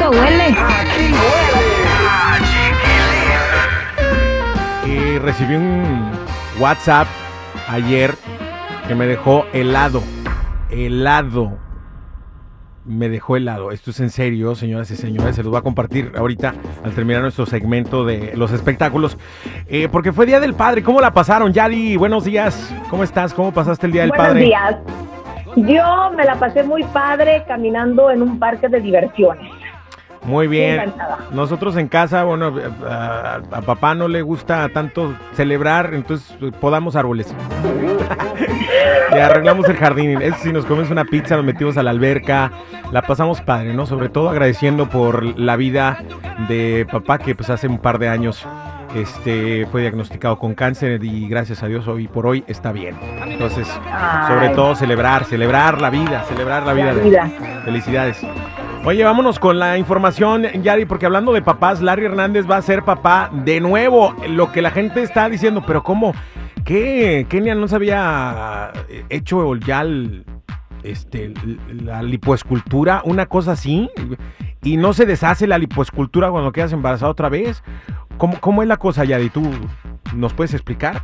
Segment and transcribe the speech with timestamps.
[0.00, 0.56] rico huele.
[5.22, 6.10] Recibí un
[6.58, 7.06] WhatsApp
[7.68, 8.14] ayer
[8.88, 10.02] que me dejó helado.
[10.70, 11.58] Helado.
[12.86, 13.70] Me dejó helado.
[13.70, 15.36] Esto es en serio, señoras y señores.
[15.36, 19.18] Se los voy a compartir ahorita al terminar nuestro segmento de los espectáculos.
[19.68, 20.82] Eh, porque fue Día del Padre.
[20.82, 21.96] ¿Cómo la pasaron, Yadi?
[21.96, 22.74] Buenos días.
[22.88, 23.34] ¿Cómo estás?
[23.34, 24.46] ¿Cómo pasaste el Día del Padre?
[24.46, 24.76] Buenos días.
[25.56, 29.50] Yo me la pasé muy padre caminando en un parque de diversiones.
[30.22, 30.80] Muy bien.
[30.80, 31.18] encantada.
[31.32, 32.54] Nosotros en casa, bueno,
[32.88, 37.34] a, a papá no le gusta tanto celebrar, entonces eh, podamos árboles.
[39.14, 40.20] y arreglamos el jardín.
[40.22, 42.50] Eso sí, nos comemos una pizza, nos metimos a la alberca,
[42.92, 43.86] la pasamos padre, ¿no?
[43.86, 46.02] Sobre todo agradeciendo por la vida
[46.48, 48.46] de papá que pues hace un par de años
[48.94, 52.96] este fue diagnosticado con cáncer y gracias a Dios hoy por hoy está bien.
[53.24, 53.68] Entonces,
[54.26, 56.94] sobre todo celebrar, celebrar la vida, celebrar la vida.
[56.94, 57.30] De- vida.
[57.64, 58.20] Felicidades.
[58.84, 62.82] Oye, vámonos con la información, Yari, porque hablando de papás, Larry Hernández va a ser
[62.82, 64.14] papá de nuevo.
[64.28, 66.14] Lo que la gente está diciendo, pero ¿cómo?
[66.64, 67.26] ¿Qué?
[67.28, 68.72] Kenia no se había
[69.10, 70.24] hecho ya el-
[70.82, 71.34] este,
[71.74, 73.90] la lipoescultura, una cosa así,
[74.62, 77.62] y no se deshace la lipoescultura cuando quedas embarazada otra vez.
[78.16, 79.28] ¿Cómo, cómo es la cosa, Yari?
[79.28, 79.42] ¿Tú
[80.14, 81.02] nos puedes explicar?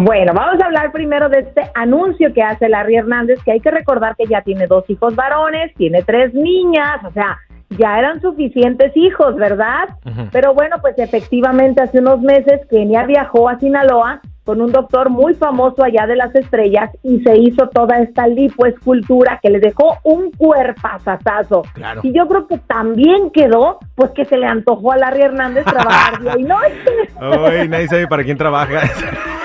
[0.00, 3.72] Bueno, vamos a hablar primero de este anuncio que hace Larry Hernández, que hay que
[3.72, 7.36] recordar que ya tiene dos hijos varones, tiene tres niñas, o sea,
[7.70, 9.88] ya eran suficientes hijos, ¿verdad?
[10.30, 15.34] Pero bueno, pues efectivamente hace unos meses Kenia viajó a Sinaloa con un doctor muy
[15.34, 20.30] famoso allá de las estrellas y se hizo toda esta lipoescultura que le dejó un
[20.30, 21.62] cuerpazazazo.
[21.74, 22.02] Claro.
[22.04, 26.22] Y yo creo que también quedó, pues que se le antojó a Larry Hernández trabajar
[26.22, 27.68] día y noche.
[27.68, 28.82] Nadie sabe para quién trabaja.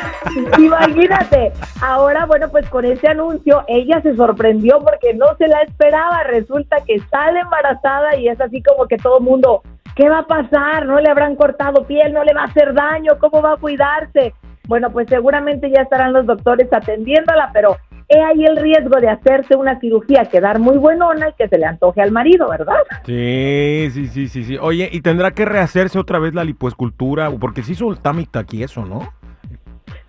[0.57, 1.51] Imagínate,
[1.81, 6.77] ahora bueno, pues con ese anuncio ella se sorprendió porque no se la esperaba, resulta
[6.85, 9.61] que sale embarazada y es así como que todo mundo,
[9.95, 10.85] ¿qué va a pasar?
[10.85, 12.13] ¿No le habrán cortado piel?
[12.13, 13.13] ¿No le va a hacer daño?
[13.19, 14.33] ¿Cómo va a cuidarse?
[14.67, 19.55] Bueno, pues seguramente ya estarán los doctores atendiéndola, pero he ahí el riesgo de hacerse
[19.55, 22.75] una cirugía, quedar muy buenona y que se le antoje al marido, ¿verdad?
[23.05, 24.57] Sí, sí, sí, sí, sí.
[24.59, 27.93] Oye, y tendrá que rehacerse otra vez la lipoescultura, porque se hizo
[28.33, 29.01] aquí eso, ¿no?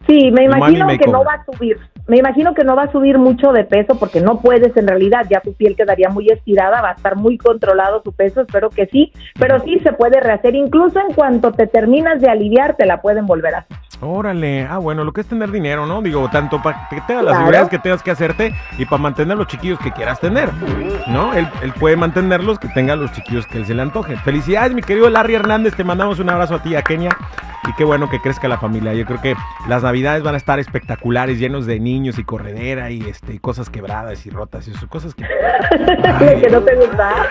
[0.06, 1.78] Sí, me imagino que no va a subir.
[2.06, 5.22] Me imagino que no va a subir mucho de peso porque no puedes en realidad,
[5.30, 8.86] ya tu piel quedaría muy estirada, va a estar muy controlado su peso, espero que
[8.86, 13.00] sí, pero sí se puede rehacer, incluso en cuanto te terminas de aliviar te la
[13.00, 13.78] pueden volver a hacer.
[14.04, 16.02] Órale, ah, bueno, lo que es tener dinero, ¿no?
[16.02, 19.46] Digo, tanto para que tengas las seguridades que tengas que hacerte y para mantener los
[19.46, 20.50] chiquillos que quieras tener,
[21.08, 21.32] ¿no?
[21.32, 24.16] Él, él puede mantenerlos, que tenga los chiquillos que él se le antoje.
[24.18, 27.16] Felicidades, mi querido Larry Hernández, te mandamos un abrazo a ti, a Kenia,
[27.68, 28.92] y qué bueno que crezca la familia.
[28.94, 29.36] Yo creo que
[29.68, 33.70] las navidades van a estar espectaculares, llenos de niños y corredera y este, y cosas
[33.70, 35.24] quebradas y rotas y eso, cosas que...
[35.24, 37.28] Ay, que no te gusta.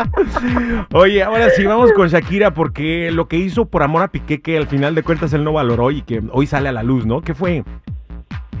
[0.92, 4.56] Oye, ahora sí, vamos con Shakira porque lo que hizo por amor a Piqué, que
[4.56, 7.20] al final de cuentas él no valoró y que hoy sale a la luz, ¿no?
[7.20, 7.64] ¿Qué fue?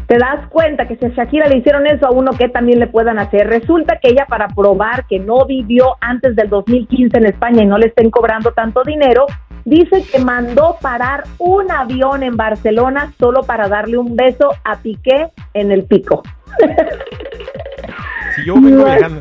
[0.06, 2.86] Te das cuenta que si a Shakira le hicieron eso a uno que también le
[2.86, 3.46] puedan hacer.
[3.48, 7.78] Resulta que ella para probar que no vivió antes del 2015 en España y no
[7.78, 9.26] le estén cobrando tanto dinero,
[9.64, 15.30] dice que mandó parar un avión en Barcelona solo para darle un beso a Piqué
[15.54, 16.22] en el pico.
[18.42, 19.20] Si yo vengo viajando,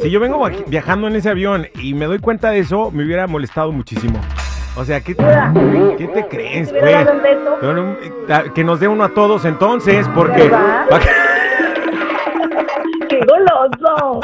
[0.00, 3.04] si yo vengo viaj- viajando en ese avión y me doy cuenta de eso, me
[3.04, 4.20] hubiera molestado muchísimo.
[4.76, 5.16] O sea, ¿qué,
[5.98, 7.58] ¿qué te crees, ¿Te hubiera dado un pues?
[7.60, 10.50] Pero, eh, Que nos dé uno a todos entonces, porque...
[13.20, 14.20] ¡Qué goloso!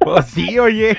[0.00, 0.96] Pues sí, oye.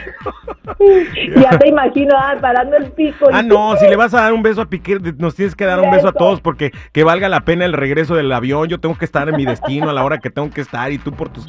[1.35, 3.27] ya te imagino ah, parando el pico.
[3.31, 5.79] Ah, no, si le vas a dar un beso a Piqué, nos tienes que dar
[5.79, 8.67] un beso a todos porque que valga la pena el regreso del avión.
[8.69, 10.97] Yo tengo que estar en mi destino a la hora que tengo que estar y
[10.97, 11.45] tú por tus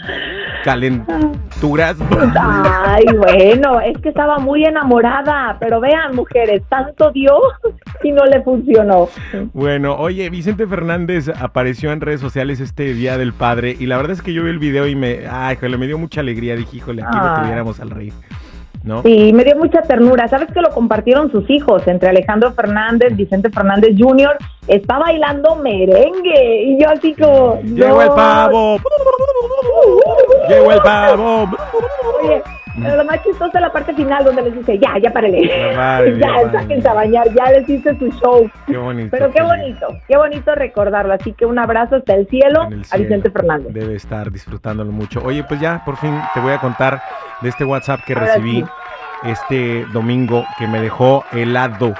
[0.65, 1.97] calenturas.
[2.87, 7.37] Ay, bueno, es que estaba muy enamorada, pero vean, mujeres, tanto dio
[8.03, 9.09] y no le funcionó.
[9.53, 14.13] Bueno, oye, Vicente Fernández apareció en redes sociales este Día del Padre y la verdad
[14.13, 16.57] es que yo vi el video y me, ay, híjole, me dio mucha alegría.
[16.57, 17.41] Dije, híjole, aquí lo Ah.
[17.43, 18.13] tuviéramos al rey,
[18.83, 19.03] ¿no?
[19.03, 20.29] Sí, me dio mucha ternura.
[20.29, 21.87] ¿Sabes que lo compartieron sus hijos?
[21.87, 24.37] Entre Alejandro Fernández, Vicente Fernández Jr.
[24.67, 26.63] Está bailando merengue.
[26.65, 27.61] Y yo así como...
[27.63, 28.79] Llegó el pavo.
[30.49, 31.49] Llegó el pavo.
[32.23, 32.43] Oye,
[32.83, 35.43] pero lo más chistoso es la parte final donde les dice, ya, ya párele.
[35.71, 38.51] Ya párele, ya, sáquense a bañar, ya les hice su show.
[38.67, 39.09] Qué bonito.
[39.11, 41.15] Pero qué bonito, qué bonito recordarlo.
[41.15, 43.05] Así que un abrazo hasta el cielo, el a cielo.
[43.05, 43.73] Vicente Fernández.
[43.73, 45.21] Debe estar disfrutándolo mucho.
[45.25, 47.01] Oye, pues ya, por fin te voy a contar
[47.41, 48.67] de este WhatsApp que Ahora recibí sí.
[49.31, 51.95] este domingo que me dejó helado.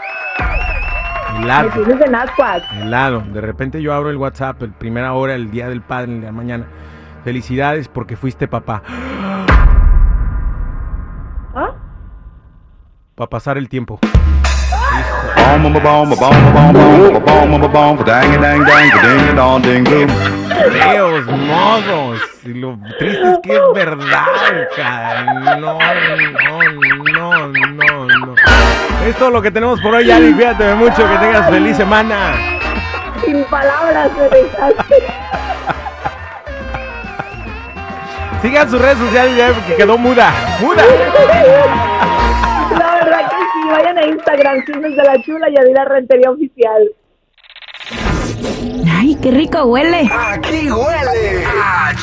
[1.41, 1.71] Helado.
[1.75, 2.63] en.
[2.81, 3.21] Helado.
[3.33, 6.33] De repente yo abro el WhatsApp, el primera hora, el día del padre, en la
[6.33, 6.67] mañana.
[7.25, 8.83] Felicidades porque fuiste papá.
[11.55, 11.73] ¿Ah?
[13.15, 13.99] Para pasar el tiempo.
[20.71, 22.21] Feos, modos.
[22.45, 24.27] Y lo triste es que es verdad,
[24.77, 25.57] cara.
[25.57, 25.79] No, no,
[27.13, 28.35] no, no, no.
[29.07, 30.35] Es todo lo que tenemos por hoy, Yari.
[30.35, 32.35] Cuídate mucho, que tengas feliz semana.
[33.25, 35.54] Sin palabras me dejaste.
[38.45, 40.31] Sigan sus redes sociales ya porque quedó muda.
[40.61, 40.83] Muda.
[42.79, 46.31] La verdad que sí, vayan a Instagram, Chismes de la Chula y a la Rentería
[46.31, 46.91] Oficial.
[48.95, 50.11] Ay, qué rico huele.
[50.13, 51.95] Aquí huele a